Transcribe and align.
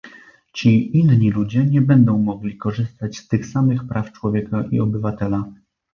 Ci 0.53 0.89
inni 0.99 1.29
ludzie 1.31 1.65
nie 1.65 1.81
będą 1.81 2.17
mogli 2.17 2.57
korzystać 2.57 3.17
z 3.17 3.27
tych 3.27 3.45
samych 3.45 3.87
praw 3.87 4.11
człowieka 4.11 4.63
i 4.71 4.79
obywatela 4.79 5.45